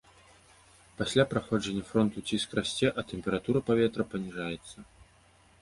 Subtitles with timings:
[1.01, 4.77] Пасля праходжання фронту ціск расце, а тэмпература паветра паніжаецца.